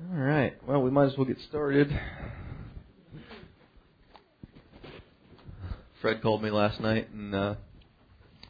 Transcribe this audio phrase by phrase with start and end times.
[0.00, 0.54] All right.
[0.66, 1.88] Well, we might as well get started.
[6.00, 7.54] Fred called me last night and uh,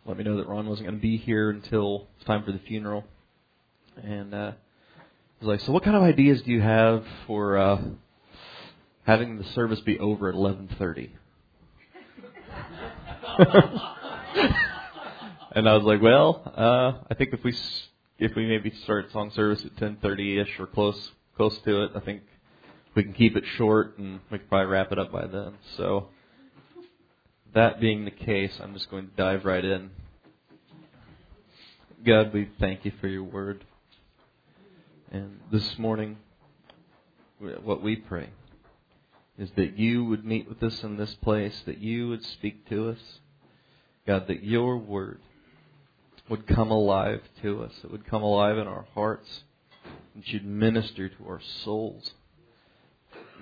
[0.07, 2.59] let me know that Ron wasn't going to be here until it's time for the
[2.61, 3.05] funeral.
[4.03, 4.53] And uh,
[5.41, 7.81] was like, "So, what kind of ideas do you have for uh,
[9.05, 11.11] having the service be over at 11:30?"
[15.53, 17.87] and I was like, "Well, uh, I think if we S-
[18.19, 21.93] if we maybe start song service at 10:30 ish or close close to it.
[21.95, 22.23] I think
[22.95, 25.55] we can keep it short and we can probably wrap it up by then.
[25.77, 26.09] So,
[27.55, 29.91] that being the case, I'm just going to dive right in.
[32.05, 33.65] God, we thank you for your word.
[35.11, 36.19] And this morning,
[37.39, 38.31] what we pray
[39.39, 42.91] is that you would meet with us in this place, that you would speak to
[42.91, 42.99] us.
[44.07, 45.21] God, that your word
[46.29, 49.44] would come alive to us, it would come alive in our hearts
[50.15, 52.13] that you'd minister to our souls.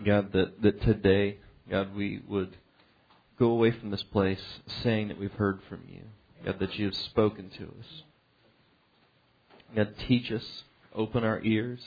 [0.05, 1.39] God, that, that today,
[1.71, 2.57] God, we would
[3.39, 4.43] go away from this place
[4.83, 6.03] saying that we've heard from you.
[6.45, 8.03] God, that you have spoken to us.
[9.75, 10.65] God, teach us,
[10.95, 11.81] open our ears,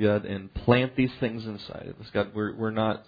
[0.00, 2.10] God, and plant these things inside of us.
[2.12, 3.04] God, we're, we're not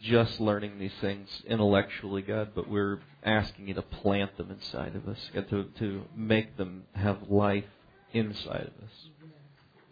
[0.00, 5.08] just learning these things intellectually, God, but we're asking you to plant them inside of
[5.08, 7.64] us, God, to, to make them have life
[8.12, 9.08] inside of us.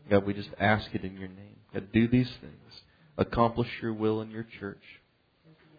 [0.08, 1.56] God, we just ask it in your name.
[1.72, 2.82] God, do these things.
[3.18, 4.82] Accomplish your will in your church.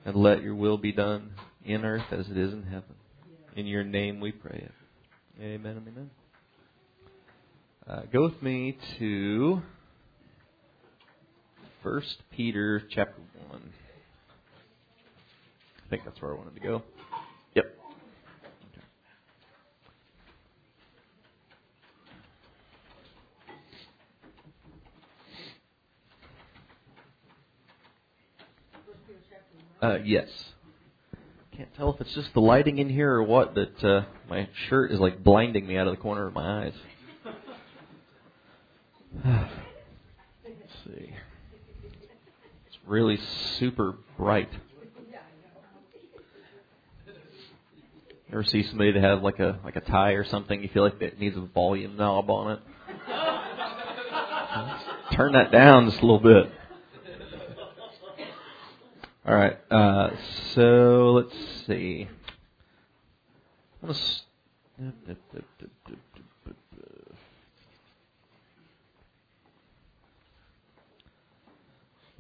[0.06, 1.32] And let your will be done
[1.66, 2.96] in earth as it is in heaven.
[3.56, 4.72] In your name we pray it.
[5.42, 6.10] Amen and amen.
[7.88, 9.62] Uh, go with me to
[11.84, 13.62] 1 Peter chapter 1.
[15.86, 16.84] I think that's where I wanted to go.
[29.82, 30.28] Uh, yes.
[31.56, 34.92] Can't tell if it's just the lighting in here or what that uh, my shirt
[34.92, 36.74] is like blinding me out of the corner of my eyes.
[39.26, 39.50] Let's
[40.86, 41.14] see.
[42.68, 43.20] It's really
[43.58, 44.50] super bright.
[48.32, 50.62] Ever see somebody that has like a like a tie or something?
[50.62, 52.60] You feel like it needs a volume knob on it.
[55.14, 56.52] Turn that down just a little bit.
[59.28, 59.58] All right.
[59.70, 60.12] Uh,
[60.56, 62.08] so let's see.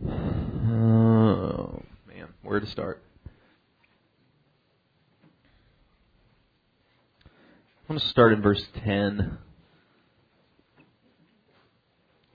[0.69, 3.01] Oh man, where to start?
[7.89, 9.38] I'm going to start in verse 10.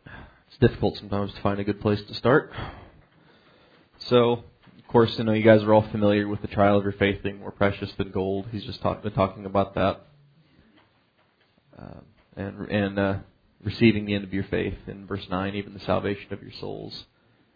[0.06, 2.52] It's difficult sometimes to find a good place to start.
[3.98, 4.44] So,
[4.92, 7.38] course, I know you guys are all familiar with the trial of your faith being
[7.38, 8.48] more precious than gold.
[8.52, 10.04] He's just talk, been talking about that.
[11.78, 12.00] Uh,
[12.36, 13.14] and and uh,
[13.64, 17.06] receiving the end of your faith in verse 9, even the salvation of your souls,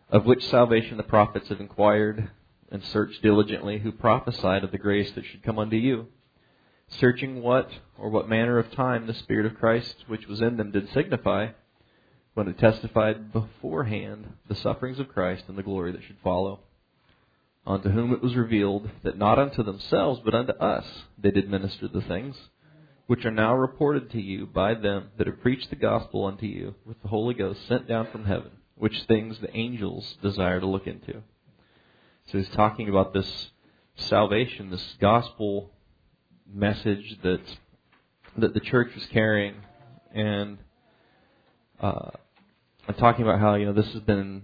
[0.08, 2.30] of which salvation the prophets have inquired
[2.72, 6.06] and searched diligently, who prophesied of the grace that should come unto you,
[6.88, 7.68] searching what
[7.98, 11.48] or what manner of time the Spirit of Christ which was in them did signify,
[12.32, 16.60] when it testified beforehand the sufferings of Christ and the glory that should follow
[17.66, 20.87] unto whom it was revealed that not unto themselves, but unto us
[21.19, 22.37] they did minister the things,
[23.06, 26.75] which are now reported to you by them that have preached the gospel unto you
[26.84, 30.87] with the Holy Ghost sent down from heaven, which things the angels desire to look
[30.87, 31.22] into.
[32.27, 33.50] So he's talking about this
[33.97, 35.71] salvation, this gospel
[36.53, 37.41] message that
[38.38, 39.54] that the church is carrying,
[40.15, 40.59] and
[41.81, 42.10] uh,
[42.87, 44.43] I'm talking about how you know this has been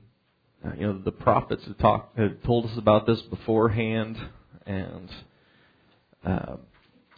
[0.78, 4.16] you know, the prophets had talked had told us about this beforehand,
[4.66, 5.10] and
[6.24, 6.56] uh,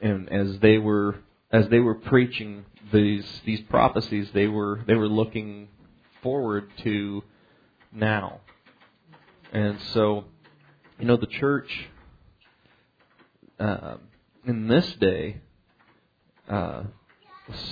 [0.01, 1.17] and as they were
[1.51, 5.69] as they were preaching these these prophecies, they were they were looking
[6.23, 7.23] forward to
[7.93, 8.41] now,
[9.53, 10.25] and so
[10.99, 11.89] you know the church
[13.61, 13.97] uh,
[14.47, 15.41] in this day
[16.49, 16.85] uh,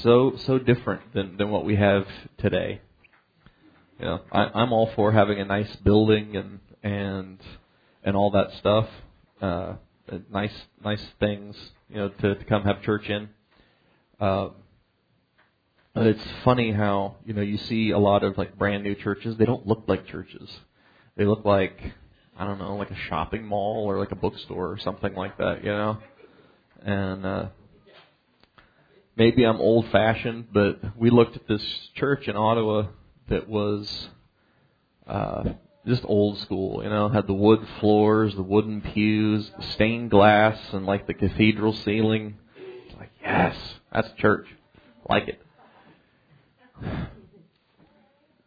[0.03, 2.81] so so different than than what we have today
[4.03, 7.39] you know, I, I'm all for having a nice building and and
[8.03, 8.89] and all that stuff.
[9.41, 9.75] Uh,
[10.29, 10.55] nice
[10.85, 11.57] nice things,
[11.89, 13.29] you know, to, to come have church in.
[14.21, 14.49] Uh,
[15.95, 19.37] it's funny how you know you see a lot of like brand new churches.
[19.37, 20.51] They don't look like churches.
[21.17, 21.81] They look like
[22.37, 25.63] I don't know, like a shopping mall or like a bookstore or something like that.
[25.63, 25.99] You know,
[26.85, 27.47] and uh,
[29.15, 31.63] maybe I'm old fashioned, but we looked at this
[31.95, 32.87] church in Ottawa
[33.33, 34.09] that was
[35.07, 35.45] uh,
[35.87, 36.83] just old school.
[36.85, 41.15] You know, had the wood floors, the wooden pews, the stained glass, and like the
[41.15, 42.37] cathedral ceiling.
[42.87, 43.57] It's like, yes,
[43.93, 44.47] that's church.
[45.09, 45.43] Like it.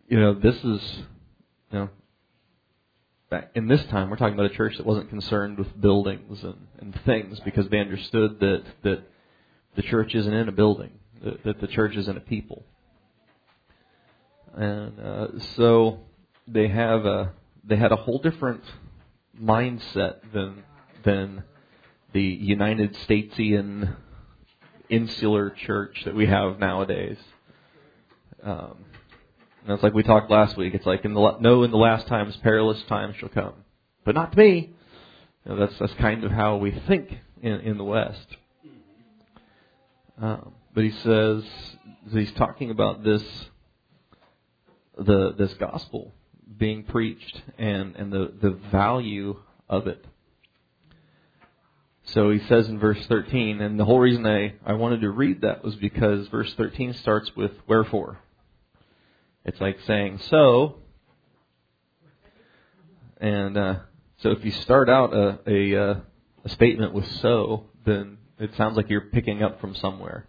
[0.08, 0.82] You know, this is,
[1.72, 1.90] you know,
[3.56, 7.00] in this time, we're talking about a church that wasn't concerned with buildings and, and
[7.06, 9.04] things because they understood that that
[9.76, 10.92] the church isn't in a building,
[11.24, 12.64] that, that the church is in a people.
[14.56, 16.00] And uh, so
[16.48, 18.64] they have a they had a whole different
[19.42, 20.64] mindset than
[21.04, 21.44] than
[22.14, 23.96] the United Statesian
[24.90, 27.18] insular church that we have nowadays.
[28.44, 28.78] Um,
[29.64, 30.74] and it's like we talked last week.
[30.74, 33.54] It's like in the no, in the last times, perilous times shall come,
[34.06, 34.74] but not to me.
[35.44, 37.10] You know, that's that's kind of how we think
[37.42, 38.38] in in the West.
[40.22, 41.44] Um, but he says
[42.12, 43.24] he's talking about this
[44.98, 46.14] the this gospel
[46.58, 49.38] being preached and, and the, the value
[49.70, 50.06] of it.
[52.08, 55.42] So he says in verse 13, and the whole reason I, I wanted to read
[55.42, 58.20] that was because verse 13 starts with wherefore.
[59.44, 60.78] It's like saying so,
[63.20, 63.76] and uh,
[64.18, 66.00] so if you start out a, a, uh,
[66.44, 70.28] a statement with so, then it sounds like you're picking up from somewhere.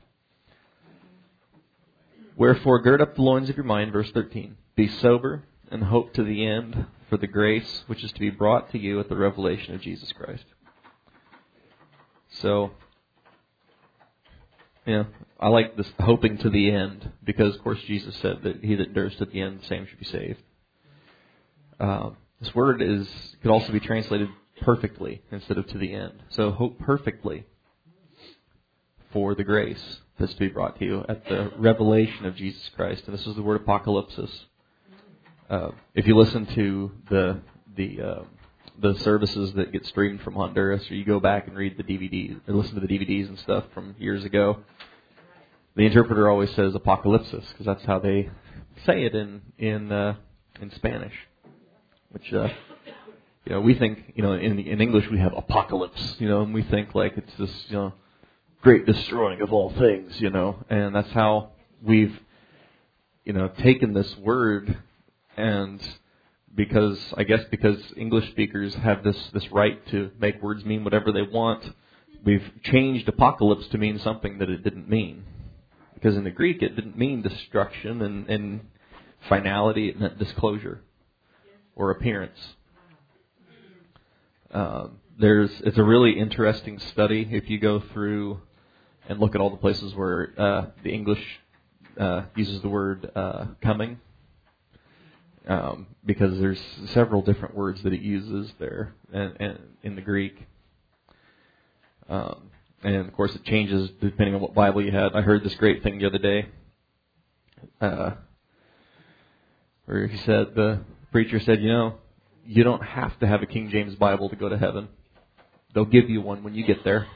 [2.37, 4.57] Wherefore, gird up the loins of your mind, verse 13.
[4.77, 8.71] Be sober and hope to the end for the grace which is to be brought
[8.73, 10.45] to you at the revelation of Jesus Christ.
[12.41, 12.73] So,
[14.85, 15.05] yeah,
[15.41, 18.89] I like this hoping to the end because, of course, Jesus said that he that
[18.89, 20.43] endures to the end, the same should be saved.
[21.81, 22.11] Uh,
[22.41, 23.09] this word is
[23.41, 24.29] could also be translated
[24.61, 26.23] perfectly instead of to the end.
[26.29, 27.47] So hope perfectly
[29.13, 33.05] for the grace that's to be brought to you at the revelation of Jesus Christ.
[33.07, 34.31] And this is the word apocalypsis.
[35.49, 37.41] Uh, if you listen to the
[37.77, 38.23] the uh,
[38.81, 42.41] the services that get streamed from Honduras, or you go back and read the DVDs
[42.49, 44.59] or listen to the DVDs and stuff from years ago,
[45.77, 48.31] the interpreter always says apocalypsis because that's how they
[48.85, 50.17] say it in in uh,
[50.61, 51.15] in Spanish.
[52.11, 52.49] Which uh,
[53.45, 56.53] you know we think you know in in English we have apocalypse, you know, and
[56.53, 57.93] we think like it's this you know
[58.67, 61.51] great destroying of all things, you know, and that's how
[61.85, 62.19] we've
[63.25, 64.77] you know taken this word
[65.37, 65.81] and
[66.53, 71.13] because I guess because English speakers have this this right to make words mean whatever
[71.13, 71.63] they want,
[72.25, 75.23] we've changed apocalypse to mean something that it didn't mean.
[75.95, 78.61] Because in the Greek it didn't mean destruction and, and
[79.29, 80.81] finality, it meant disclosure
[81.77, 82.57] or appearance.
[84.51, 88.41] Um, there's it's a really interesting study if you go through
[89.09, 91.23] and look at all the places where uh, the English
[91.99, 93.99] uh, uses the word uh, coming
[95.49, 96.61] um, because there's
[96.93, 100.47] several different words that it uses there and, and in the Greek.
[102.09, 102.51] Um,
[102.83, 105.15] and of course, it changes depending on what Bible you had.
[105.15, 106.47] I heard this great thing the other day,
[107.81, 108.11] uh,
[109.87, 110.81] where he said the
[111.11, 111.95] preacher said, "You know,
[112.45, 114.89] you don't have to have a King James Bible to go to heaven.
[115.75, 117.07] They'll give you one when you get there."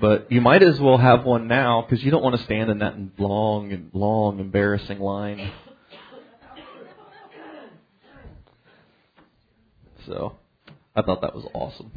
[0.00, 2.78] But you might as well have one now because you don't want to stand in
[2.78, 5.52] that long and long, embarrassing line
[10.10, 10.36] So
[10.96, 11.92] I thought that was awesome.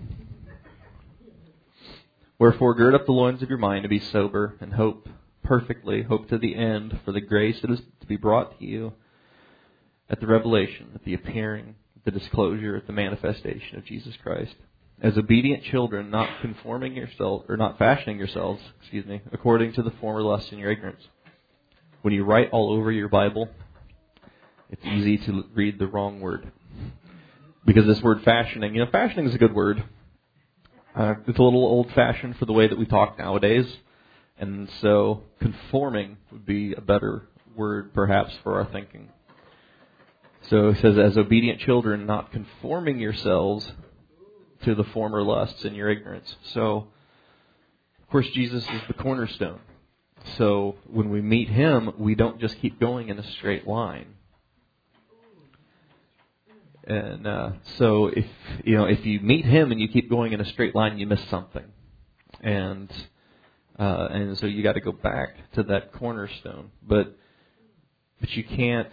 [2.37, 5.07] Wherefore, gird up the loins of your mind to be sober and hope
[5.43, 8.93] perfectly, hope to the end for the grace that is to be brought to you
[10.09, 14.55] at the revelation, at the appearing, at the disclosure, at the manifestation of Jesus Christ.
[15.03, 19.91] As obedient children, not conforming yourselves or not fashioning yourselves, excuse me, according to the
[19.99, 21.05] former lusts in your ignorance.
[22.03, 23.49] When you write all over your Bible,
[24.69, 26.49] it's easy to read the wrong word
[27.65, 29.83] because this word fashioning, you know, fashioning is a good word.
[30.95, 33.65] Uh, it's a little old fashioned for the way that we talk nowadays.
[34.37, 39.09] And so conforming would be a better word perhaps for our thinking.
[40.49, 43.69] So it says, as obedient children, not conforming yourselves
[44.63, 46.35] to the former lusts and your ignorance.
[46.53, 46.87] So,
[48.01, 49.59] of course, Jesus is the cornerstone.
[50.37, 54.07] So when we meet Him, we don't just keep going in a straight line.
[56.85, 58.25] And uh, so if
[58.65, 61.07] you know if you meet him and you keep going in a straight line, you
[61.07, 61.63] miss something.
[62.41, 62.91] And
[63.79, 66.71] uh, and so you got to go back to that cornerstone.
[66.85, 67.17] But
[68.19, 68.91] but you can't.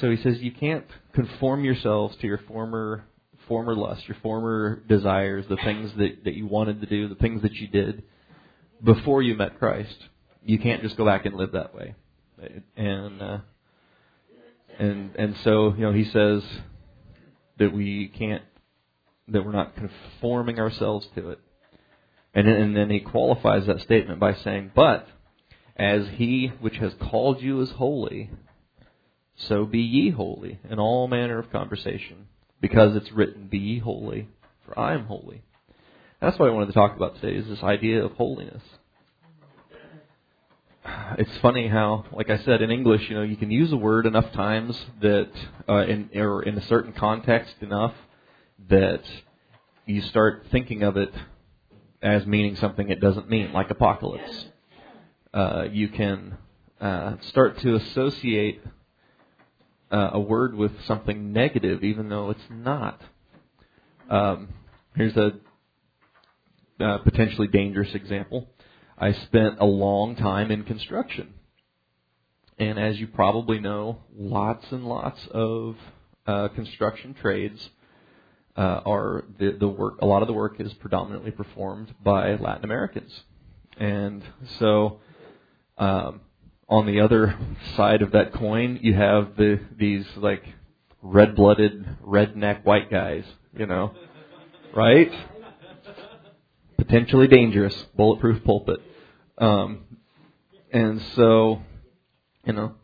[0.00, 3.04] So he says you can't conform yourselves to your former
[3.48, 7.42] former lusts, your former desires, the things that that you wanted to do, the things
[7.42, 8.02] that you did
[8.82, 9.96] before you met Christ.
[10.44, 11.94] You can't just go back and live that way.
[12.76, 13.38] And uh,
[14.78, 16.42] and and so you know he says
[17.58, 18.42] that we can't
[19.28, 21.40] that we're not conforming ourselves to it.
[22.34, 25.08] And and then he qualifies that statement by saying, "But
[25.76, 28.30] as he which has called you is holy,
[29.36, 32.28] so be ye holy in all manner of conversation,
[32.60, 34.28] because it's written, Be holy,
[34.64, 35.42] for I am holy."
[36.20, 38.62] That's what I wanted to talk about today is this idea of holiness.
[41.18, 44.06] It's funny how, like I said, in English, you know, you can use a word
[44.06, 45.30] enough times that,
[45.68, 47.94] uh, in or in a certain context enough
[48.68, 49.02] that
[49.84, 51.12] you start thinking of it
[52.02, 54.46] as meaning something it doesn't mean, like apocalypse.
[55.34, 56.36] Uh, you can
[56.80, 58.62] uh, start to associate
[59.96, 63.00] uh, a word with something negative, even though it's not.
[64.10, 64.48] Um,
[64.94, 65.32] here's a
[66.78, 68.46] uh, potentially dangerous example.
[68.98, 71.32] I spent a long time in construction.
[72.58, 75.76] And as you probably know, lots and lots of
[76.26, 77.70] uh, construction trades
[78.54, 79.94] uh, are the, the work.
[80.02, 83.12] A lot of the work is predominantly performed by Latin Americans,
[83.78, 84.22] and
[84.58, 85.00] so
[85.76, 86.20] um,
[86.68, 87.38] on the other
[87.76, 90.42] side of that coin, you have the these like
[91.02, 93.24] red-blooded, redneck white guys.
[93.56, 93.92] You know,
[94.74, 95.12] right?
[96.76, 98.80] Potentially dangerous, bulletproof pulpit.
[99.38, 99.84] Um,
[100.72, 101.62] and so,
[102.44, 102.74] you know,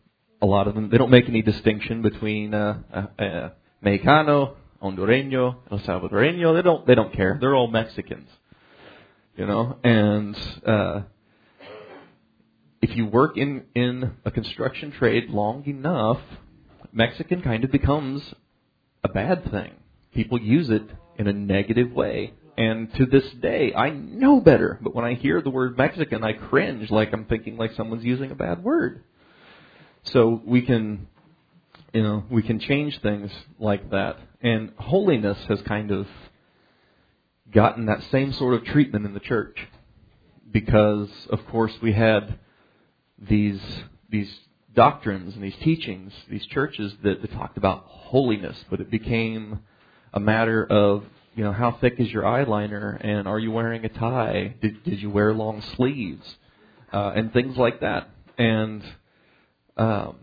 [0.41, 3.49] a lot of them they don't make any distinction between uh, uh, uh,
[3.83, 6.55] Mexicano, Hondureño, El Salvadoreño.
[6.55, 7.37] They don't they don't care.
[7.39, 8.29] They're all Mexicans,
[9.37, 9.77] you know.
[9.83, 10.35] And
[10.65, 11.01] uh,
[12.83, 16.19] if you work in in a construction trade long enough,
[16.91, 18.33] Mexican kind of becomes
[19.05, 19.71] a bad thing.
[20.13, 20.83] People use it
[21.17, 22.33] in a negative way.
[22.57, 24.79] And to this day, I know better.
[24.81, 28.31] But when I hear the word Mexican, I cringe like I'm thinking like someone's using
[28.31, 29.01] a bad word.
[30.03, 31.07] So we can,
[31.93, 34.17] you know, we can change things like that.
[34.41, 36.05] And holiness has kind of
[37.49, 39.57] gotten that same sort of treatment in the church.
[40.51, 42.39] Because, of course, we had
[43.27, 43.61] these,
[44.09, 44.33] these
[44.75, 49.59] doctrines and these teachings, these churches that, that talked about holiness, but it became
[50.13, 51.03] a matter of
[51.35, 54.55] you know, how thick is your eyeliner, and are you wearing a tie?
[54.61, 56.37] Did did you wear long sleeves,
[56.91, 58.09] uh, and things like that.
[58.37, 58.83] And
[59.75, 60.15] um,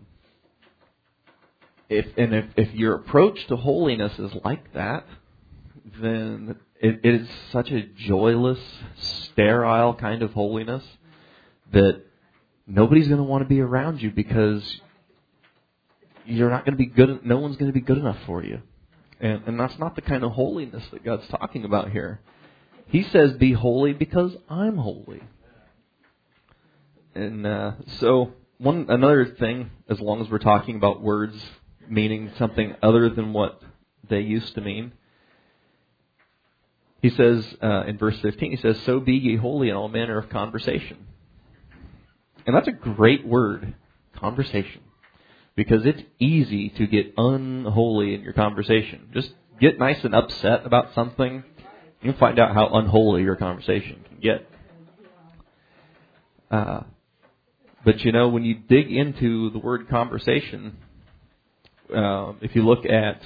[1.89, 5.05] if and if if your approach to holiness is like that,
[6.01, 8.59] then it, it is such a joyless,
[8.95, 10.83] sterile kind of holiness
[11.73, 12.03] that
[12.71, 14.63] nobody's going to want to be around you because
[16.25, 17.25] you're not going to be good.
[17.25, 18.61] No one's going to be good enough for you.
[19.19, 22.21] And, and that's not the kind of holiness that God's talking about here.
[22.87, 25.21] He says, Be holy because I'm holy.
[27.13, 31.35] And uh, so, one another thing, as long as we're talking about words
[31.89, 33.61] meaning something other than what
[34.09, 34.93] they used to mean,
[37.01, 40.17] he says uh, in verse 15, he says, So be ye holy in all manner
[40.17, 41.07] of conversation.
[42.45, 43.75] And that's a great word,
[44.15, 44.81] conversation
[45.55, 49.09] because it's easy to get unholy in your conversation.
[49.13, 51.43] Just get nice and upset about something,
[52.01, 54.49] you find out how unholy your conversation can get.
[56.49, 56.81] Uh,
[57.85, 60.77] but you know, when you dig into the word conversation,
[61.95, 63.21] uh, if you look at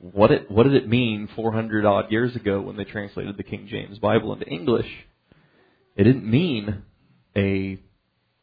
[0.00, 3.66] what it what did it mean 400 odd years ago when they translated the King
[3.68, 4.88] James Bible into English,
[5.96, 6.82] it didn't mean
[7.36, 7.78] a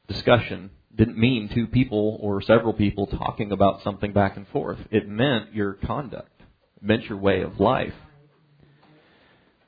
[0.07, 4.79] discussion didn't mean two people or several people talking about something back and forth.
[4.91, 6.41] It meant your conduct.
[6.77, 7.93] It meant your way of life.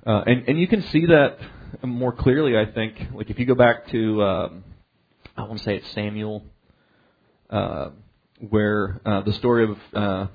[0.05, 1.37] Uh, and and you can see that
[1.83, 2.95] more clearly, I think.
[3.13, 4.63] Like if you go back to, um,
[5.35, 6.45] I want to say it's Samuel,
[7.49, 7.89] uh,
[8.49, 10.27] where uh, the story of uh,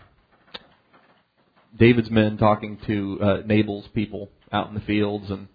[1.79, 5.49] David's men talking to uh, Nabal's people out in the fields, and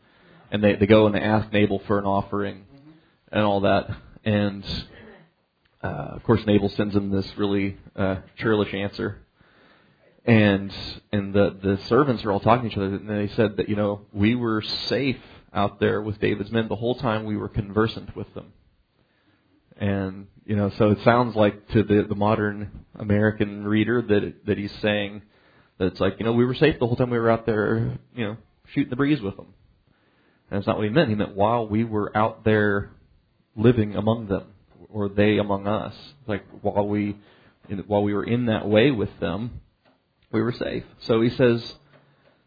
[0.49, 2.65] and they they go and they ask Nabal for an offering
[3.31, 3.89] and all that,
[4.27, 4.65] and
[5.81, 9.19] uh, of course, Nabal sends him this really uh, churlish answer,
[10.25, 10.73] and
[11.13, 13.77] and the the servants are all talking to each other, and they said that you
[13.77, 15.21] know we were safe
[15.53, 18.51] out there with David's men the whole time we were conversant with them,
[19.77, 24.45] and you know so it sounds like to the the modern American reader that it,
[24.45, 25.21] that he's saying
[25.77, 27.97] that it's like you know we were safe the whole time we were out there
[28.13, 28.37] you know
[28.73, 29.53] shooting the breeze with them,
[30.51, 31.07] and that's not what he meant.
[31.07, 32.91] He meant while we were out there
[33.57, 34.53] living among them
[34.89, 35.93] or they among us.
[36.27, 37.17] Like while we
[37.87, 39.61] while we were in that way with them,
[40.31, 40.83] we were safe.
[41.01, 41.75] So he says.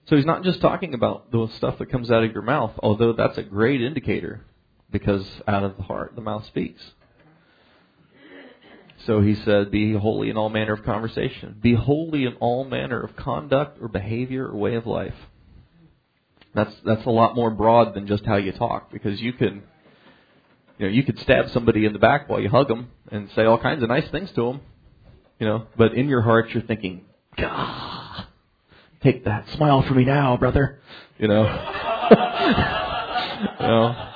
[0.06, 3.12] So he's not just talking about the stuff that comes out of your mouth, although
[3.12, 4.40] that's a great indicator,
[4.90, 6.82] because out of the heart the mouth speaks.
[9.06, 11.56] so he said, Be holy in all manner of conversation.
[11.62, 15.14] Be holy in all manner of conduct or behavior or way of life.
[16.54, 19.62] That's that's a lot more broad than just how you talk because you can
[20.80, 23.44] you know you could stab somebody in the back while you hug them and say
[23.44, 24.62] all kinds of nice things to them,
[25.38, 27.04] you know, but in your heart you're thinking,
[27.36, 28.24] God,
[29.02, 30.80] take that smile for me now, brother,
[31.18, 31.42] you know.
[33.60, 34.06] you know.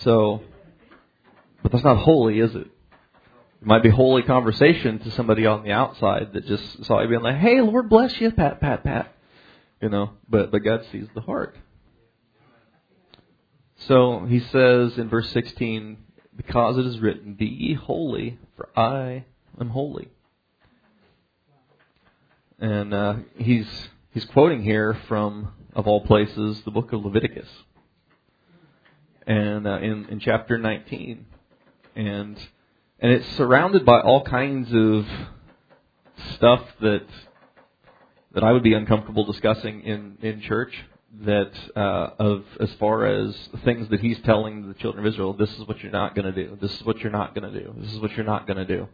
[0.00, 0.42] So,
[1.62, 2.66] but that's not holy, is it?
[2.66, 7.22] It might be holy conversation to somebody on the outside that just saw you being
[7.22, 9.14] like, "Hey, Lord bless you, pat, pat, pat,"
[9.80, 10.10] you know.
[10.28, 11.56] But but God sees the heart.
[13.80, 15.98] So he says in verse 16,
[16.34, 19.24] "Because it is written, Be ye holy, for I
[19.60, 20.08] am holy."
[22.58, 23.68] And uh, he's
[24.12, 27.48] he's quoting here from, of all places, the book of Leviticus,
[29.26, 31.26] and uh, in in chapter 19,
[31.94, 32.38] and
[32.98, 35.06] and it's surrounded by all kinds of
[36.34, 37.06] stuff that
[38.32, 40.74] that I would be uncomfortable discussing in in church.
[41.24, 45.50] That uh, of as far as things that he's telling the children of Israel, this
[45.58, 46.58] is what you're not going to do.
[46.60, 47.74] This is what you're not going to do.
[47.78, 48.88] This is what you're not going to do,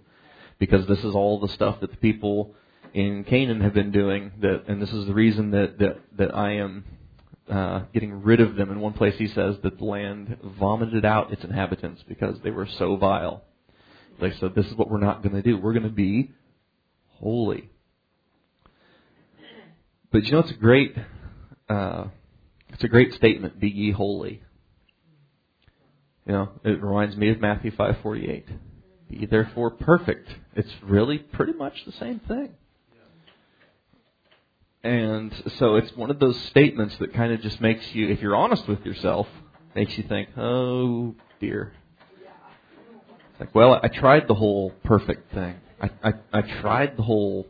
[0.58, 2.54] because this is all the stuff that the people
[2.94, 4.30] in Canaan have been doing.
[4.40, 6.84] That and this is the reason that that that I am
[7.50, 8.70] uh, getting rid of them.
[8.70, 12.66] In one place, he says that the land vomited out its inhabitants because they were
[12.66, 13.42] so vile.
[14.20, 15.56] Like, so this is what we're not going to do.
[15.56, 16.30] We're going to be
[17.18, 17.68] holy.
[20.12, 20.94] But you know, it's a great,
[21.68, 22.04] uh,
[22.70, 23.60] it's a great statement.
[23.60, 24.42] Be ye holy.
[26.26, 28.48] You know, it reminds me of Matthew five forty eight.
[29.10, 30.28] Be therefore perfect.
[30.54, 32.50] It's really pretty much the same thing.
[34.84, 38.34] And so it's one of those statements that kind of just makes you, if you're
[38.34, 39.28] honest with yourself,
[39.76, 41.72] makes you think, oh dear,
[43.32, 45.56] It's like, well, I tried the whole perfect thing.
[45.80, 47.46] I, I, I tried the whole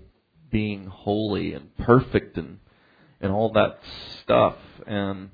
[0.50, 2.58] being holy and perfect and
[3.22, 3.78] and all that
[4.22, 4.56] stuff.
[4.86, 5.30] And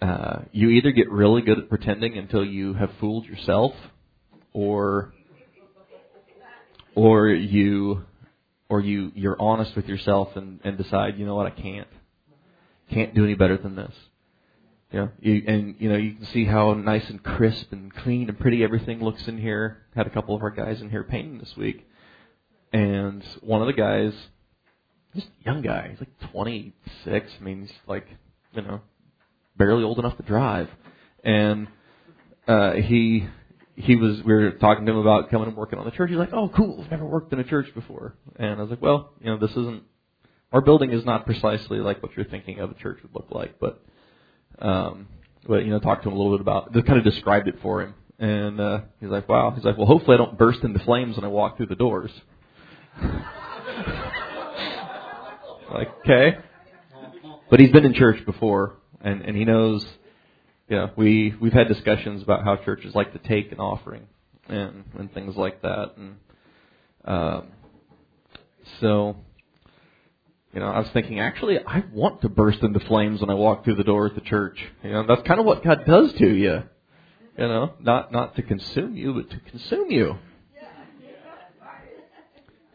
[0.00, 3.72] uh, you either get really good at pretending until you have fooled yourself
[4.52, 5.12] or
[6.94, 8.04] or you
[8.68, 11.46] or you you're honest with yourself and, and decide you know what?
[11.46, 11.88] I can't.
[12.90, 13.92] Can't do any better than this.
[14.92, 18.28] You know, you, and you know you can see how nice and crisp and clean
[18.28, 19.78] and pretty everything looks in here.
[19.94, 21.86] Had a couple of our guys in here painting this week,
[22.72, 24.14] and one of the guys,
[25.16, 27.30] just young guy, he's like 26.
[27.38, 28.06] I mean, he's like,
[28.52, 28.80] you know,
[29.56, 30.68] barely old enough to drive,
[31.24, 31.68] and
[32.46, 33.26] uh, he
[33.74, 36.10] he was we were talking to him about coming and working on the church.
[36.10, 36.82] He's like, "Oh, cool!
[36.82, 39.50] I've never worked in a church before." And I was like, "Well, you know, this
[39.50, 39.82] isn't
[40.52, 43.58] our building is not precisely like what you're thinking of a church would look like,
[43.60, 43.82] but
[44.58, 45.08] um,
[45.46, 47.56] but you know, talked to him a little bit about, just kind of described it
[47.62, 50.78] for him, and uh, he's like, "Wow." He's like, "Well, hopefully I don't burst into
[50.80, 52.10] flames when I walk through the doors."
[55.72, 56.38] like, okay,
[57.50, 59.86] but he's been in church before, and and he knows.
[60.68, 64.08] Yeah, we we've had discussions about how churches like to take an offering
[64.48, 66.16] and and things like that, and
[67.04, 67.48] um,
[68.80, 69.16] so
[70.56, 73.62] you know, I was thinking, actually, I want to burst into flames when I walk
[73.62, 74.58] through the door at the church.
[74.82, 76.62] You know, that's kind of what God does to you.
[77.36, 80.16] You know, not not to consume you, but to consume you.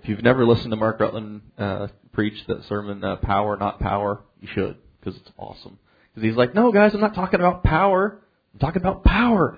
[0.02, 4.22] If you've never listened to Mark Rutland uh, preach that sermon, uh, "Power, Not Power,"
[4.40, 5.78] you should because it's awesome.
[6.14, 8.20] Because he's like, "No, guys, I'm not talking about power.
[8.54, 9.58] I'm talking about power.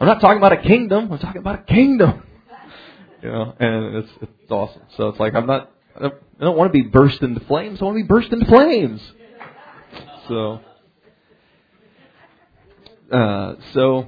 [0.00, 1.12] I'm not talking about a kingdom.
[1.12, 2.24] I'm talking about a kingdom."
[3.22, 4.80] You know, and it's it's awesome.
[4.96, 7.80] So it's like I'm not I don't, don't want to be burst into flames.
[7.80, 9.02] I want to be burst into flames.
[10.28, 10.60] So,
[13.12, 14.06] uh, so,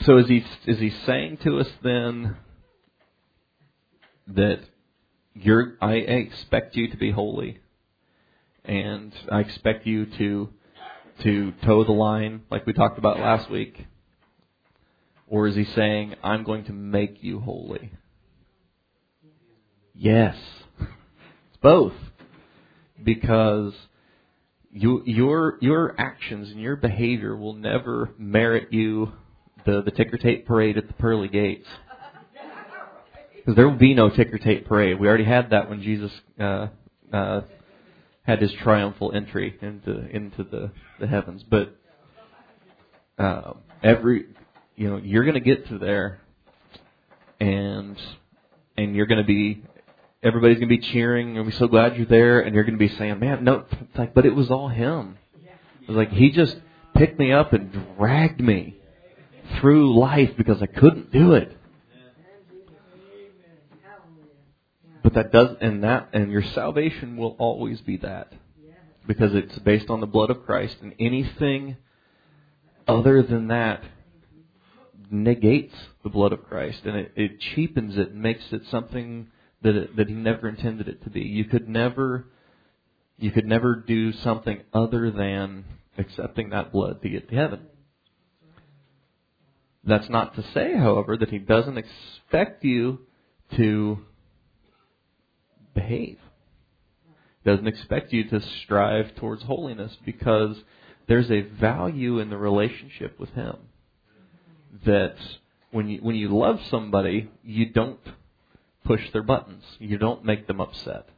[0.00, 2.36] so is he is he saying to us then
[4.34, 4.60] that
[5.34, 7.58] you're I expect you to be holy,
[8.64, 10.48] and I expect you to
[11.22, 13.86] to toe the line like we talked about last week,
[15.26, 17.92] or is he saying I'm going to make you holy?
[19.94, 20.36] Yes.
[20.80, 21.92] It's both.
[23.02, 23.74] Because
[24.70, 29.12] you, your your actions and your behavior will never merit you
[29.66, 31.66] the, the ticker tape parade at the pearly gates.
[33.50, 35.00] Because there will be no ticker tape parade.
[35.00, 36.68] We already had that when Jesus uh,
[37.12, 37.40] uh,
[38.22, 41.42] had his triumphal entry into into the, the heavens.
[41.42, 41.76] But
[43.18, 44.26] uh, every
[44.76, 46.20] you know you're going to get to there,
[47.40, 48.00] and
[48.78, 49.64] and you're going to be
[50.22, 52.88] everybody's going to be cheering and be so glad you're there and you're going to
[52.88, 55.18] be saying, man, no, it's like, but it was all him.
[55.82, 56.56] It was like he just
[56.94, 58.76] picked me up and dragged me
[59.58, 61.56] through life because I couldn't do it.
[65.12, 68.32] But that does, and that, and your salvation will always be that.
[69.08, 71.76] Because it's based on the blood of Christ, and anything
[72.86, 73.82] other than that
[75.10, 79.28] negates the blood of Christ, and it, it cheapens it, and makes it something
[79.62, 81.22] that it, that He never intended it to be.
[81.22, 82.26] You could never,
[83.18, 85.64] you could never do something other than
[85.98, 87.66] accepting that blood to get to heaven.
[89.82, 93.00] That's not to say, however, that He doesn't expect you
[93.56, 94.04] to
[95.74, 96.18] behave.
[97.44, 100.56] Doesn't expect you to strive towards holiness because
[101.08, 103.56] there's a value in the relationship with Him
[104.84, 105.16] that
[105.70, 108.00] when you when you love somebody, you don't
[108.84, 109.64] push their buttons.
[109.78, 111.08] You don't make them upset.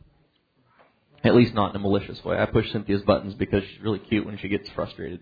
[1.24, 2.38] At least not in a malicious way.
[2.38, 5.20] I push Cynthia's buttons because she's really cute when she gets frustrated.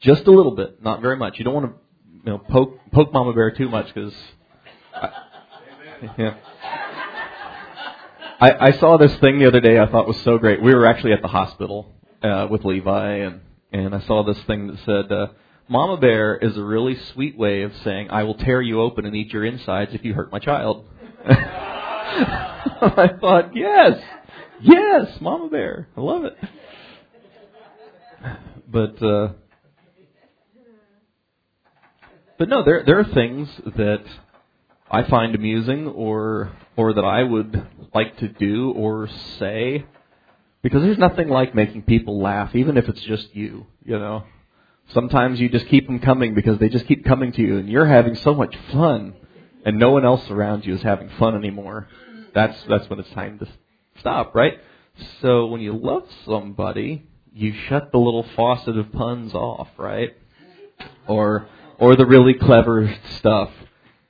[0.00, 1.38] Just a little bit, not very much.
[1.38, 1.72] You don't want to,
[2.24, 4.14] you know, poke poke Mama Bear too much because.
[6.16, 6.34] Yeah.
[8.40, 9.78] I, I saw this thing the other day.
[9.78, 10.62] I thought was so great.
[10.62, 14.68] We were actually at the hospital uh, with Levi, and and I saw this thing
[14.68, 15.26] that said, uh,
[15.68, 19.14] "Mama Bear is a really sweet way of saying I will tear you open and
[19.14, 20.86] eat your insides if you hurt my child."
[22.82, 24.00] I thought, yes,
[24.62, 26.38] yes, Mama Bear, I love it.
[28.66, 29.32] But uh,
[32.38, 34.02] but no, there there are things that
[34.90, 39.06] I find amusing or or that I would like to do or
[39.38, 39.84] say
[40.62, 44.24] because there's nothing like making people laugh even if it's just you, you know.
[44.94, 47.84] Sometimes you just keep them coming because they just keep coming to you and you're
[47.84, 49.14] having so much fun
[49.66, 51.86] and no one else around you is having fun anymore.
[52.34, 53.48] That's that's when it's time to
[53.98, 54.54] stop, right?
[55.20, 60.16] So when you love somebody, you shut the little faucet of puns off, right?
[61.06, 61.46] Or
[61.78, 63.50] or the really clever stuff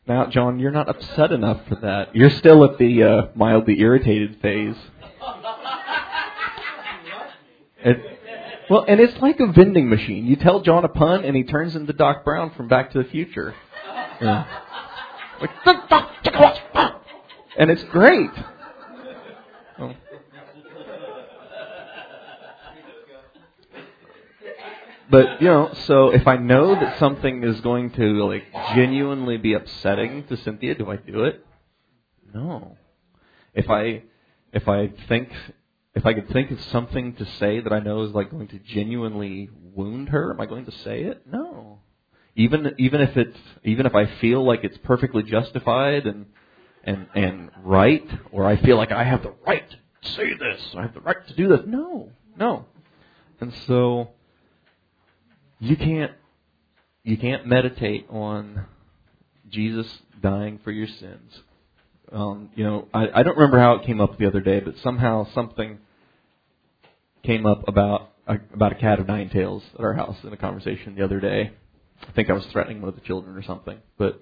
[0.06, 2.16] now, John, you're not upset enough for that.
[2.16, 4.76] You're still at the uh, mildly irritated phase.
[7.82, 8.18] It,
[8.68, 10.26] well, and it's like a vending machine.
[10.26, 13.08] You tell John a pun, and he turns into Doc Brown from Back to the
[13.08, 13.54] Future.
[14.20, 14.46] Yeah.
[17.58, 18.30] and it's great.
[19.78, 19.94] Oh.
[25.10, 29.54] But you know, so if I know that something is going to like genuinely be
[29.54, 31.44] upsetting to Cynthia, do I do it?
[32.34, 32.76] No.
[33.54, 34.02] If I
[34.52, 35.30] if I think
[35.94, 38.58] if I could think of something to say that I know is like going to
[38.58, 41.26] genuinely wound her, am I going to say it?
[41.26, 41.80] No.
[42.36, 46.26] Even even if it's even if I feel like it's perfectly justified and
[46.84, 50.82] and and right, or I feel like I have the right to say this, I
[50.82, 51.60] have the right to do this.
[51.66, 52.66] No, no.
[53.40, 54.10] And so
[55.58, 56.12] you can't
[57.02, 58.66] you can't meditate on
[59.48, 59.86] Jesus
[60.20, 61.40] dying for your sins.
[62.12, 64.76] Um, you know, I, I don't remember how it came up the other day, but
[64.82, 65.78] somehow something
[67.22, 70.36] came up about a, about a cat of nine tails at our house in a
[70.36, 71.52] conversation the other day.
[72.06, 74.20] I think I was threatening one of the children or something, but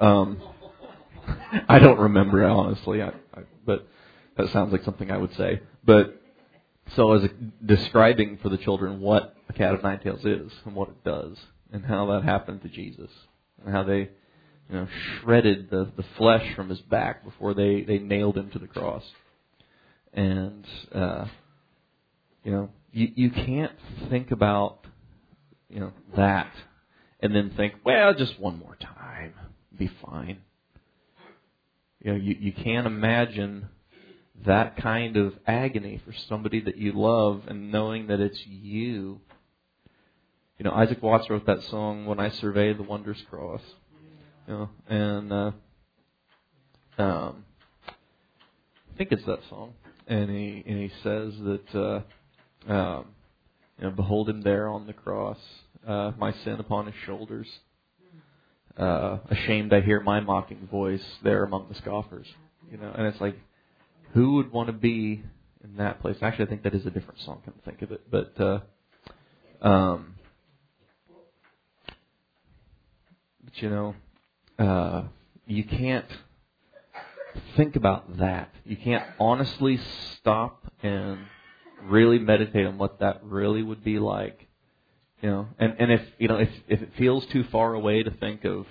[0.00, 0.40] um,
[1.68, 3.02] I don't remember honestly.
[3.02, 3.86] I, I, but
[4.36, 5.60] that sounds like something I would say.
[5.84, 6.20] But
[6.94, 7.28] so I was
[7.64, 11.36] describing for the children what a cat of nine tails is and what it does,
[11.72, 13.10] and how that happened to Jesus,
[13.64, 14.88] and how they, you know,
[15.20, 19.04] shredded the the flesh from his back before they they nailed him to the cross,
[20.12, 21.26] and uh,
[22.44, 23.72] you know, you you can't
[24.08, 24.86] think about
[25.68, 26.52] you know that
[27.20, 29.34] and then think, well, just one more time,
[29.76, 30.38] be fine.
[32.00, 33.68] You know, you you can't imagine
[34.44, 39.20] that kind of agony for somebody that you love and knowing that it's you.
[40.58, 43.60] You know, Isaac Watts wrote that song, When I Survey the Wondrous Cross.
[44.48, 45.50] You know, and uh,
[46.98, 47.44] um,
[47.88, 49.74] I think it's that song.
[50.06, 53.06] And he and he says that uh, um,
[53.78, 55.38] you know, behold him there on the cross,
[55.86, 57.48] uh, my sin upon his shoulders.
[58.78, 62.26] Uh, ashamed I hear my mocking voice there among the scoffers.
[62.70, 63.36] You know, and it's like
[64.12, 65.22] who would want to be
[65.62, 66.16] in that place?
[66.22, 67.42] Actually, I think that is a different song.
[67.44, 68.60] Come think of it, but uh,
[69.60, 70.14] um,
[73.44, 73.94] but you know,
[74.58, 75.04] uh,
[75.46, 76.06] you can't
[77.56, 78.50] think about that.
[78.64, 79.78] You can't honestly
[80.18, 81.18] stop and
[81.84, 84.46] really meditate on what that really would be like.
[85.22, 88.10] You know, and and if you know if if it feels too far away to
[88.10, 88.66] think of,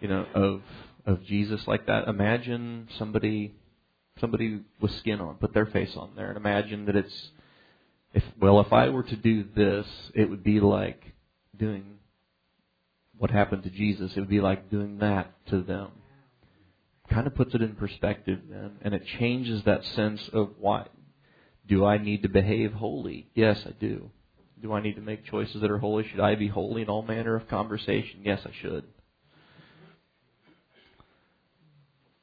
[0.00, 0.62] you know, of
[1.06, 3.54] of Jesus like that, imagine somebody
[4.20, 7.30] somebody with skin on, put their face on there, and imagine that it's
[8.12, 11.02] if well, if I were to do this, it would be like
[11.56, 11.98] doing
[13.18, 14.12] what happened to Jesus.
[14.14, 15.90] It would be like doing that to them.
[17.10, 20.86] Kind of puts it in perspective then, and it changes that sense of why
[21.66, 23.28] do I need to behave holy?
[23.34, 24.10] Yes, I do.
[24.62, 26.06] Do I need to make choices that are holy?
[26.08, 28.20] Should I be holy in all manner of conversation?
[28.22, 28.84] Yes, I should.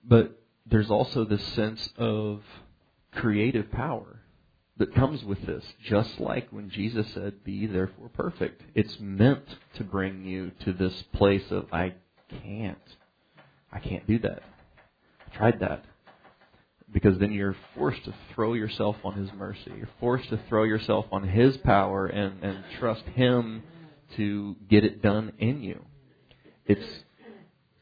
[0.04, 2.42] But there's also this sense of
[3.12, 4.21] creative power
[4.82, 8.64] that comes with this, just like when Jesus said, Be therefore perfect.
[8.74, 11.94] It's meant to bring you to this place of, I
[12.44, 12.80] can't.
[13.72, 14.42] I can't do that.
[15.28, 15.86] I tried that.
[16.92, 19.72] Because then you're forced to throw yourself on His mercy.
[19.78, 23.62] You're forced to throw yourself on His power and, and trust Him
[24.16, 25.86] to get it done in you.
[26.66, 27.04] It's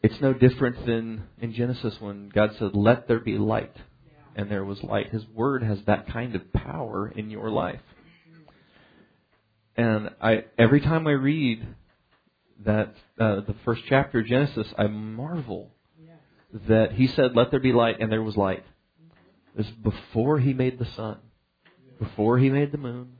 [0.03, 3.75] it's no different than in Genesis when God said, Let there be light.
[4.35, 5.09] And there was light.
[5.09, 7.81] His word has that kind of power in your life.
[9.75, 11.65] And I every time I read
[12.65, 15.71] that uh, the first chapter of Genesis, I marvel
[16.67, 18.65] that he said, Let there be light, and there was light.
[19.55, 21.19] This before he made the sun,
[21.99, 23.13] before he made the moon.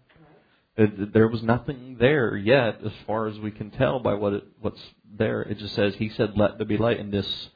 [0.78, 4.82] There was nothing there yet, as far as we can tell by what it, what's
[5.18, 5.42] there.
[5.42, 7.50] It just says he said, "Let there be light," and this,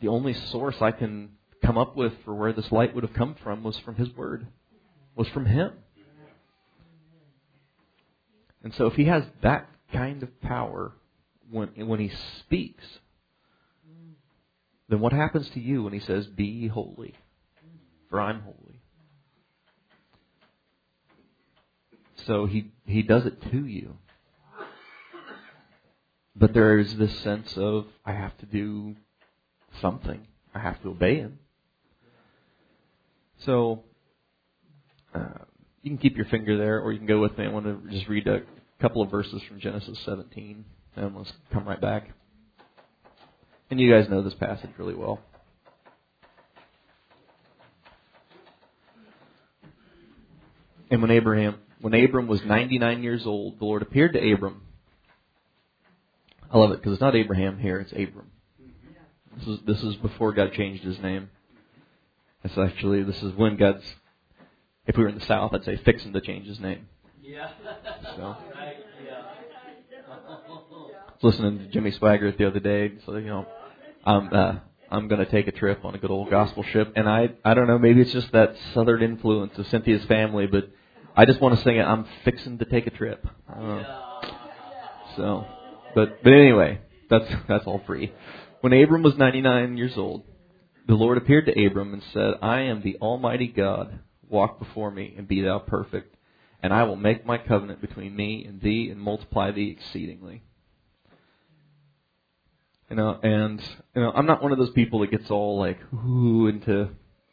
[0.00, 3.34] the only source I can come up with for where this light would have come
[3.42, 4.46] from was from his word,
[5.14, 5.72] was from him.
[8.62, 10.92] And so, if he has that kind of power
[11.50, 12.84] when when he speaks,
[14.88, 17.14] then what happens to you when he says, "Be holy,
[18.08, 18.80] for I'm holy"?
[22.26, 23.96] So he he does it to you.
[26.34, 28.96] But there is this sense of I have to do
[29.80, 30.26] something.
[30.54, 31.38] I have to obey him.
[33.44, 33.84] So
[35.14, 35.44] uh,
[35.82, 37.44] you can keep your finger there, or you can go with me.
[37.44, 38.42] I want to just read a
[38.80, 40.64] couple of verses from Genesis 17,
[40.96, 42.10] and let's come right back.
[43.70, 45.20] And you guys know this passage really well.
[50.90, 54.62] And when Abraham when Abram was 99 years old, the Lord appeared to Abram.
[56.50, 58.30] I love it because it's not Abraham here, it's Abram.
[59.36, 61.30] This is this is before God changed his name.
[62.44, 63.84] It's actually this is when God's
[64.86, 66.88] if we were in the South, I'd say fixing to change his name.
[67.22, 67.50] Yeah.
[68.16, 68.36] So.
[68.54, 68.76] Right.
[69.04, 69.22] Yeah.
[71.22, 73.46] Listening to Jimmy Swaggart the other day, so you know,
[74.04, 74.54] I'm uh,
[74.90, 77.54] I'm going to take a trip on a good old gospel ship, and I I
[77.54, 80.70] don't know, maybe it's just that southern influence of Cynthia's family, but
[81.16, 81.82] I just want to sing it.
[81.82, 83.24] I'm fixing to take a trip.
[83.48, 83.84] Uh,
[85.16, 85.46] so,
[85.94, 88.12] but but anyway, that's that's all free.
[88.60, 90.24] When Abram was 99 years old,
[90.86, 94.00] the Lord appeared to Abram and said, "I am the Almighty God.
[94.28, 96.16] Walk before me and be thou perfect,
[96.62, 100.42] and I will make my covenant between me and thee and multiply thee exceedingly."
[102.90, 103.60] You know, and
[103.94, 106.90] you know, I'm not one of those people that gets all like ooh into,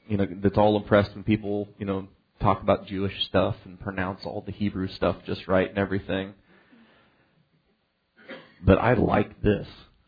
[0.08, 2.08] you know, that's all impressed when people, you know,
[2.40, 6.34] talk about Jewish stuff and pronounce all the Hebrew stuff just right and everything.
[8.66, 9.68] But I like this.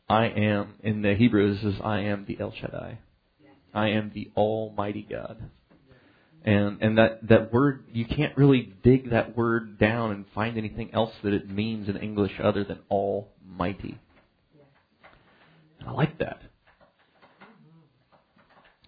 [0.10, 3.00] I am, in the Hebrew, is I am the El Shaddai.
[3.74, 5.38] I am the Almighty God.
[6.44, 10.92] And and that, that word you can't really dig that word down and find anything
[10.94, 14.00] else that it means in English other than Almighty.
[15.80, 16.42] And I like that.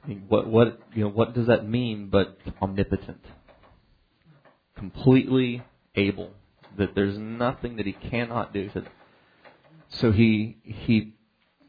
[0.04, 3.24] I mean, what what you know what does that mean but omnipotent?
[4.76, 5.63] Completely
[5.96, 6.32] able.
[6.78, 8.72] That there's nothing that he cannot do.
[8.74, 8.82] So,
[9.89, 11.13] so he he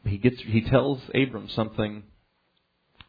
[0.06, 2.04] he gets he tells Abram something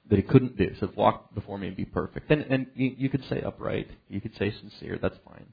[0.09, 0.75] that he couldn't do.
[0.79, 4.21] So "Walk before me and be perfect." And and you, you could say upright, you
[4.21, 4.99] could say sincere.
[5.01, 5.47] That's fine.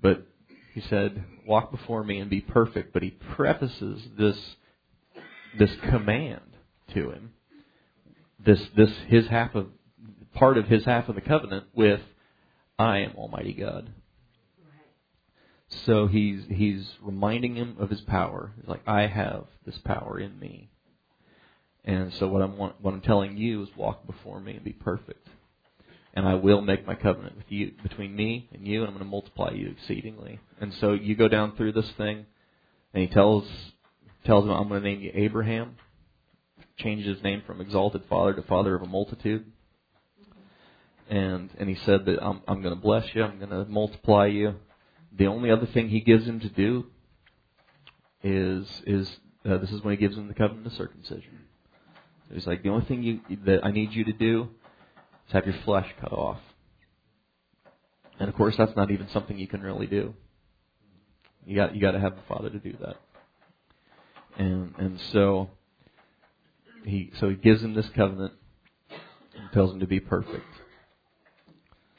[0.00, 0.26] But
[0.74, 4.38] he said, "Walk before me and be perfect." But he prefaces this
[5.58, 6.40] this command
[6.94, 7.32] to him
[8.44, 9.66] this this his half of
[10.34, 12.00] part of his half of the covenant with
[12.78, 13.92] I am Almighty God.
[15.86, 18.52] So he's he's reminding him of his power.
[18.56, 20.70] He's like, I have this power in me.
[21.84, 25.28] And so what I'm what I'm telling you is walk before me and be perfect.
[26.14, 29.04] And I will make my covenant with you between me and you, and I'm going
[29.04, 30.40] to multiply you exceedingly.
[30.60, 32.26] And so you go down through this thing,
[32.92, 33.48] and he tells
[34.24, 35.76] tells him, I'm going to name you Abraham
[36.78, 39.46] changed his name from Exalted Father to Father of a Multitude.
[41.08, 44.26] And and he said that I'm I'm going to bless you, I'm going to multiply
[44.26, 44.54] you.
[45.16, 46.86] The only other thing he gives him to do
[48.22, 49.10] is is
[49.44, 51.40] uh, this is when he gives him the covenant of circumcision.
[52.32, 54.48] He's like the only thing you that I need you to do
[55.26, 56.38] is have your flesh cut off.
[58.18, 60.14] And of course, that's not even something you can really do.
[61.44, 62.96] You got you got to have the Father to do that.
[64.38, 65.50] And and so
[66.84, 68.32] he so he gives him this covenant
[69.36, 70.46] and tells him to be perfect.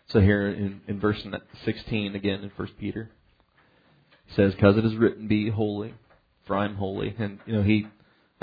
[0.08, 1.26] So here in, in verse
[1.66, 3.10] 16 again in First Peter,
[4.36, 5.94] says, "Because it is written, Be holy,
[6.46, 7.88] for I am holy." And you know he,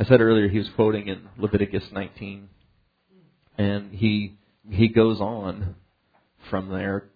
[0.00, 2.48] I said earlier he was quoting in Leviticus 19,
[3.58, 4.38] and he
[4.70, 5.74] he goes on
[6.48, 7.10] from there.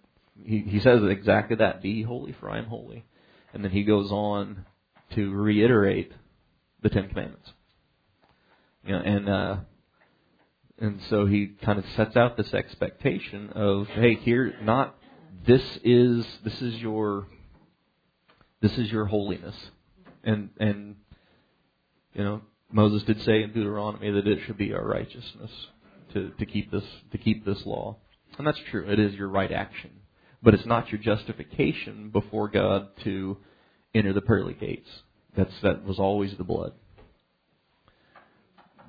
[0.45, 3.03] He he says exactly that: "Be holy, for I am holy,"
[3.55, 4.67] and then he goes on
[5.15, 6.11] to reiterate
[6.83, 7.51] the Ten Commandments.
[8.85, 9.57] You know, and uh,
[10.77, 14.95] and so he kind of sets out this expectation of, hey, here, not
[15.47, 17.25] this is this is your
[18.61, 19.55] this is your holiness,
[20.23, 20.97] and and
[22.13, 25.51] you know Moses did say in Deuteronomy that it should be our righteousness
[26.13, 27.97] to to keep this to keep this law,
[28.37, 28.89] and that's true.
[28.89, 29.91] It is your right action,
[30.41, 33.37] but it's not your justification before God to
[33.93, 34.89] enter the pearly gates.
[35.35, 36.73] That's that was always the blood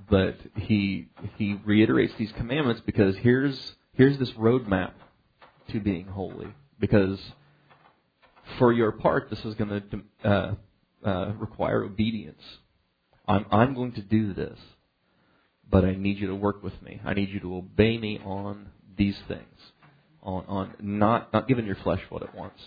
[0.09, 4.93] but he he reiterates these commandments because here's here's this roadmap
[5.71, 6.49] to being holy.
[6.79, 7.19] Because
[8.59, 9.83] for your part, this is going
[10.23, 10.55] to uh,
[11.05, 12.43] uh, require obedience.
[13.29, 14.59] I'm I'm going to do this,
[15.69, 17.01] but I need you to work with me.
[17.05, 19.59] I need you to obey me on these things,
[20.23, 22.61] on on not not giving your flesh what it wants.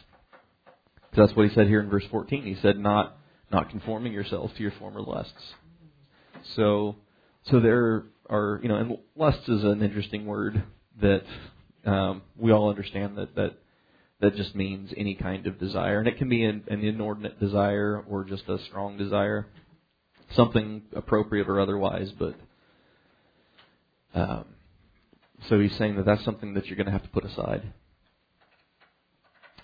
[1.09, 2.43] Because that's what he said here in verse 14.
[2.43, 3.17] He said not
[3.51, 5.53] not conforming yourselves to your former lusts.
[6.55, 6.95] So
[7.43, 10.63] so there are, you know, and lust is an interesting word
[11.01, 11.23] that
[11.85, 13.53] um, we all understand that that
[14.21, 18.03] that just means any kind of desire, and it can be an, an inordinate desire
[18.09, 19.47] or just a strong desire,
[20.31, 22.11] something appropriate or otherwise.
[22.11, 22.35] But
[24.13, 24.45] um,
[25.47, 27.73] so he's saying that that's something that you're going to have to put aside,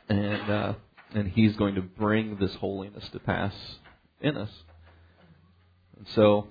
[0.10, 0.74] and uh,
[1.14, 3.54] and he's going to bring this holiness to pass
[4.22, 4.52] in us.
[5.98, 6.48] And so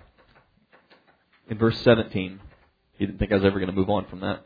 [1.49, 2.41] in verse 17.
[2.97, 4.45] He didn't think I was ever going to move on from that.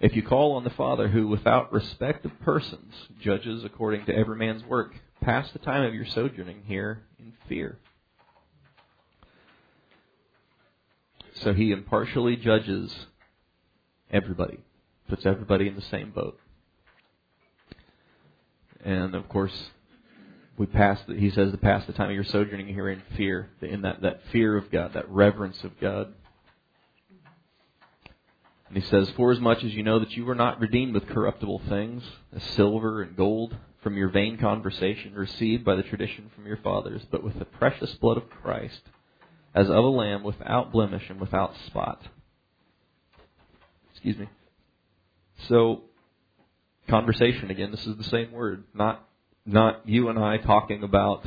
[0.00, 4.36] If you call on the Father who, without respect of persons, judges according to every
[4.36, 7.78] man's work, pass the time of your sojourning here in fear.
[11.42, 12.94] So he impartially judges
[14.10, 14.58] everybody,
[15.08, 16.38] puts everybody in the same boat.
[18.84, 19.70] And of course,
[20.56, 21.00] we pass.
[21.08, 24.02] The, he says to pass the time of your sojourning here in fear, in that
[24.02, 26.14] that fear of God, that reverence of God.
[28.68, 32.04] And he says, Forasmuch as you know that you were not redeemed with corruptible things,
[32.34, 37.02] as silver and gold, from your vain conversation received by the tradition from your fathers,
[37.10, 38.80] but with the precious blood of Christ,
[39.54, 42.02] as of a lamb without blemish and without spot.
[43.92, 44.28] Excuse me.
[45.48, 45.82] So,
[46.88, 47.70] conversation again.
[47.70, 48.64] This is the same word.
[48.74, 49.06] Not
[49.44, 51.26] not you and I talking about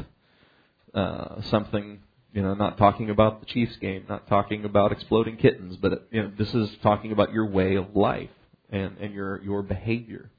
[0.94, 2.00] uh, something
[2.36, 6.22] you know, not talking about the Chiefs game, not talking about exploding kittens, but you
[6.22, 8.30] know, this is talking about your way of life
[8.70, 10.30] and, and your your behavior.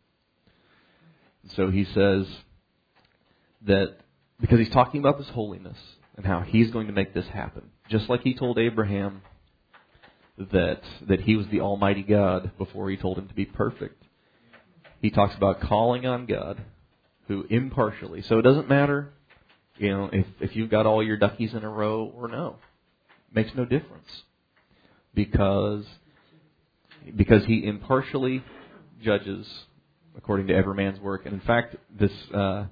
[1.54, 2.26] so he says
[3.62, 3.96] that
[4.38, 5.78] because he's talking about this holiness
[6.16, 9.22] and how he's going to make this happen, just like he told Abraham
[10.38, 14.02] that that he was the Almighty God before he told him to be perfect.
[15.00, 16.62] He talks about calling on God,
[17.28, 18.22] who impartially.
[18.22, 19.12] So it doesn't matter
[19.78, 22.56] you know, if if you've got all your duckies in a row or no,
[23.32, 24.08] makes no difference
[25.14, 25.84] because
[27.14, 28.42] because he impartially
[29.02, 29.46] judges
[30.16, 31.26] according to every man's work.
[31.26, 32.66] And in fact, this uh,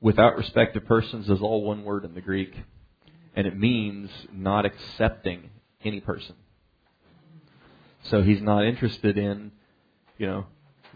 [0.00, 2.54] without respect of persons is all one word in the Greek,
[3.34, 5.50] and it means not accepting
[5.84, 6.34] any person.
[8.04, 9.52] So he's not interested in,
[10.18, 10.46] you know,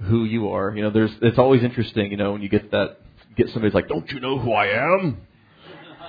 [0.03, 0.74] who you are.
[0.74, 2.98] You know, there's it's always interesting, you know, when you get that
[3.37, 5.20] get somebody's like, "Don't you know who I am?"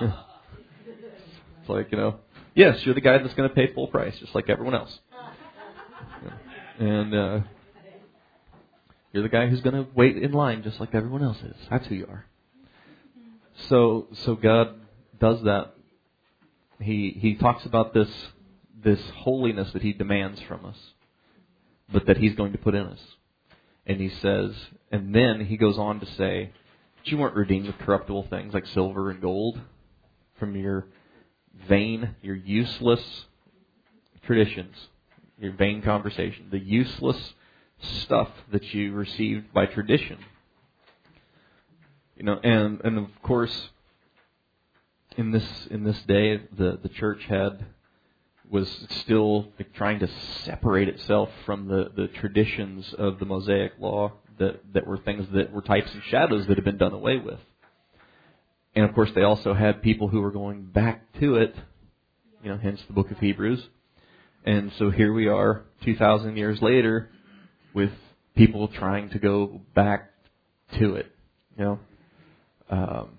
[0.00, 2.16] it's like, you know,
[2.54, 4.98] yes, you're the guy that's going to pay full price, just like everyone else.
[6.78, 7.40] And uh,
[9.12, 11.56] you're the guy who's going to wait in line, just like everyone else is.
[11.68, 12.24] That's who you are.
[13.68, 14.80] So, so God
[15.18, 15.74] does that.
[16.80, 18.10] He he talks about this
[18.82, 20.78] this holiness that He demands from us,
[21.92, 23.00] but that He's going to put in us.
[23.86, 24.52] And He says,
[24.90, 26.52] and then He goes on to say,
[26.96, 29.60] "But you weren't redeemed with corruptible things like silver and gold."
[30.40, 30.86] from your
[31.68, 33.26] vain, your useless
[34.22, 34.74] traditions,
[35.38, 37.34] your vain conversation, the useless
[37.80, 40.18] stuff that you received by tradition.
[42.16, 43.70] You know, and and of course,
[45.16, 47.64] in this in this day, the the church had
[48.48, 48.68] was
[49.02, 50.08] still trying to
[50.44, 55.52] separate itself from the the traditions of the Mosaic law that that were things that
[55.52, 57.38] were types and shadows that had been done away with.
[58.74, 61.54] And of course, they also had people who were going back to it.
[62.42, 63.62] You know, hence the book of Hebrews.
[64.44, 67.10] And so here we are, 2,000 years later,
[67.74, 67.90] with
[68.34, 70.10] people trying to go back
[70.78, 71.12] to it.
[71.58, 71.78] You know,
[72.70, 73.18] um,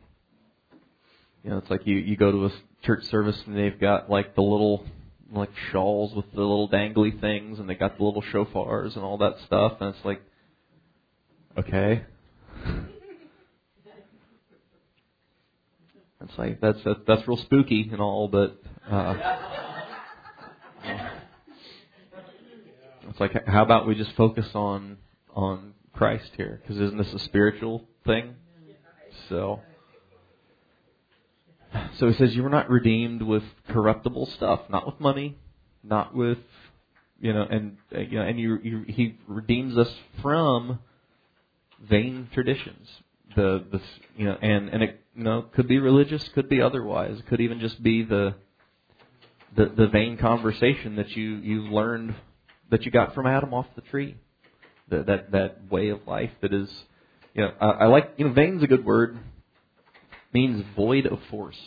[1.43, 2.51] you know, it's like you you go to a
[2.83, 4.85] church service and they've got like the little
[5.31, 9.17] like shawls with the little dangly things, and they got the little shofars and all
[9.19, 10.21] that stuff, and it's like,
[11.57, 12.03] okay.
[16.23, 19.15] It's like that's that's, that's real spooky and all, but uh,
[23.09, 24.97] it's like how about we just focus on
[25.33, 26.61] on Christ here?
[26.61, 28.35] Because isn't this a spiritual thing?
[29.29, 29.61] So
[31.97, 35.37] so he says, You were not redeemed with corruptible stuff, not with money,
[35.83, 36.39] not with,
[37.19, 40.79] you know, and, you know, and you, you, he redeems us from
[41.81, 42.87] vain traditions.
[43.35, 43.81] The, the,
[44.17, 47.59] you know, and, and it, you know, could be religious, could be otherwise, could even
[47.59, 48.35] just be the,
[49.55, 52.15] the, the vain conversation that you, you learned,
[52.69, 54.17] that you got from Adam off the tree.
[54.89, 56.69] The, that, that way of life that is,
[57.33, 59.17] you know, I, I like, you know, vain's a good word
[60.33, 61.59] means void of force,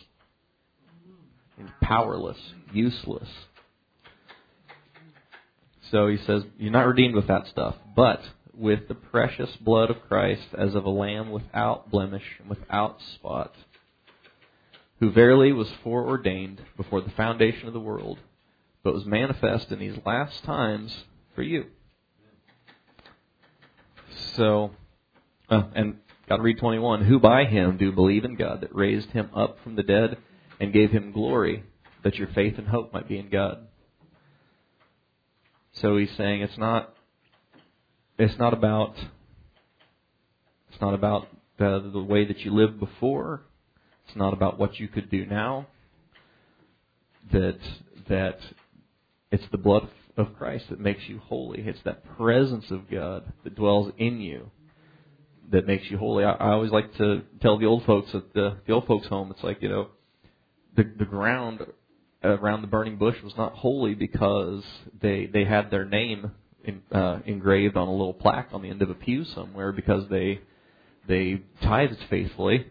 [1.59, 2.39] means powerless,
[2.73, 3.29] useless.
[5.91, 8.23] So he says, You're not redeemed with that stuff, but
[8.57, 13.55] with the precious blood of Christ as of a lamb without blemish and without spot,
[15.01, 18.19] who verily was foreordained before the foundation of the world,
[18.83, 21.05] but was manifest in these last times
[21.35, 21.67] for you.
[24.37, 24.71] So,
[25.49, 25.97] uh, and
[26.29, 27.05] Got to read 21.
[27.05, 30.16] Who by him do believe in God that raised him up from the dead
[30.59, 31.64] and gave him glory,
[32.03, 33.66] that your faith and hope might be in God.
[35.75, 36.95] So he's saying it's not
[38.16, 38.95] it's not about
[40.70, 43.43] it's not about the, the way that you lived before.
[44.07, 45.66] It's not about what you could do now.
[47.33, 47.59] That
[48.09, 48.39] that
[49.31, 51.62] it's the blood of Christ that makes you holy.
[51.66, 54.51] It's that presence of God that dwells in you
[55.55, 56.24] that makes you holy.
[56.24, 59.30] I, I always like to tell the old folks at the, the old folks' home,
[59.30, 59.88] it's like you know,
[60.76, 61.61] the the ground
[62.22, 64.64] around the burning bush was not holy because
[65.00, 66.32] they they had their name
[66.64, 70.09] in, uh, engraved on a little plaque on the end of a pew somewhere because
[70.11, 70.40] they
[71.07, 72.66] they tithed faithfully.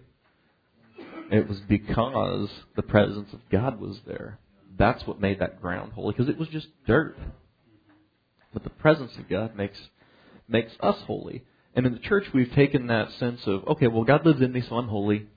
[1.31, 4.39] It was because the presence of God was there.
[4.77, 7.15] That's what made that ground holy because it was just dirt.
[8.51, 9.77] But the presence of God makes
[10.49, 11.43] makes us holy.
[11.75, 14.61] And in the church, we've taken that sense of, okay, well, God lives in me,
[14.61, 15.27] so I'm holy,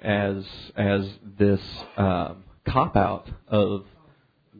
[0.00, 0.44] as
[0.76, 1.08] as
[1.38, 1.60] this
[1.96, 3.84] um, cop out of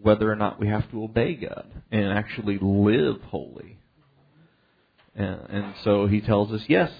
[0.02, 3.78] whether or not we have to obey God and actually live holy.
[5.14, 6.90] And, and so He tells us, yes.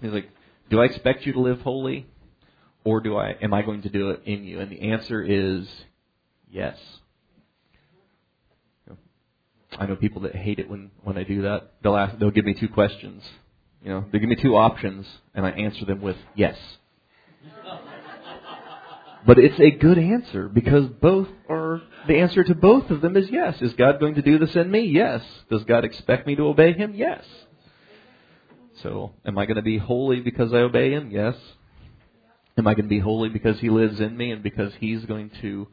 [0.00, 0.28] He's like,
[0.70, 2.06] do I expect you to live holy,
[2.84, 3.36] or do I?
[3.42, 4.60] Am I going to do it in you?
[4.60, 5.66] And the answer is
[6.50, 6.76] yes.
[9.78, 11.72] I know people that hate it when when I do that.
[11.82, 13.22] They'll ask, they'll give me two questions.
[13.82, 16.56] You know, they give me two options, and I answer them with yes.
[19.26, 23.28] but it's a good answer because both are the answer to both of them is
[23.30, 23.60] yes.
[23.60, 24.80] Is God going to do this in me?
[24.80, 25.22] Yes.
[25.50, 26.94] Does God expect me to obey Him?
[26.94, 27.24] Yes.
[28.82, 31.10] So, am I going to be holy because I obey Him?
[31.10, 31.36] Yes.
[32.58, 35.30] Am I going to be holy because He lives in me and because He's going
[35.42, 35.68] to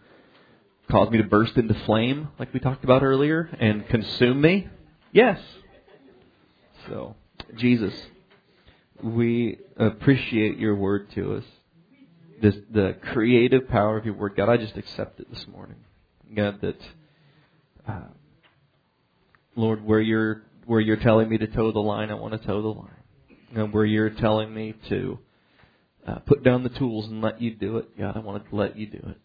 [0.90, 4.68] cause me to burst into flame, like we talked about earlier, and consume me?
[5.12, 5.40] Yes.
[6.88, 7.16] So,
[7.56, 7.94] Jesus,
[9.02, 11.44] we appreciate your word to us.
[12.42, 14.36] This, the creative power of your word.
[14.36, 15.78] God, I just accept it this morning.
[16.36, 16.82] God, that,
[17.88, 18.08] uh,
[19.56, 22.62] Lord, where you're, where you're telling me to toe the line, I want to toe
[22.62, 22.90] the line.
[23.56, 25.20] And where you're telling me to
[26.08, 28.78] uh, put down the tools and let you do it, God, I want to let
[28.78, 29.18] you do it.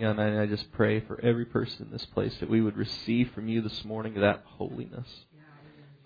[0.00, 3.30] God, and I just pray for every person in this place that we would receive
[3.34, 5.08] from you this morning that holiness.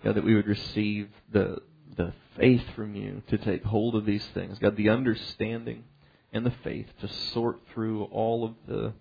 [0.03, 1.61] God, that we would receive the
[1.95, 4.59] the faith from you to take hold of these things.
[4.59, 5.83] God, the understanding
[6.31, 8.93] and the faith to sort through all of the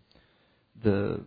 [0.82, 1.20] the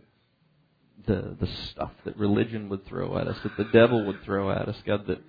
[1.06, 4.68] the the stuff that religion would throw at us, that the devil would throw at
[4.68, 4.76] us.
[4.86, 5.22] God, that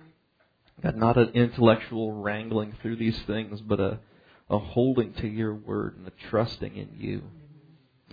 [0.82, 4.00] God, not an intellectual wrangling through these things, but a
[4.50, 7.22] a holding to your word and a trusting in you.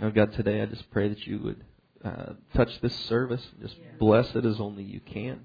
[0.01, 1.65] Oh God, today I just pray that you would
[2.05, 5.41] uh, touch this service, and just bless it as only you can.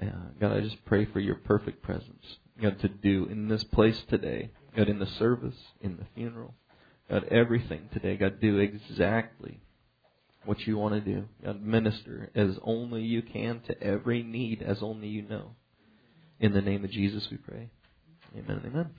[0.00, 4.02] Uh, God, I just pray for your perfect presence, God, to do in this place
[4.10, 6.54] today, God, in the service, in the funeral,
[7.08, 9.60] God, everything today, God, do exactly
[10.44, 11.24] what you want to do.
[11.42, 15.52] God, minister as only you can to every need as only you know.
[16.38, 17.70] In the name of Jesus we pray.
[18.36, 18.90] Amen amen.